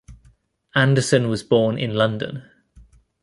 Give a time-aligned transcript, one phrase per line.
[0.73, 2.49] Anderson was born in London.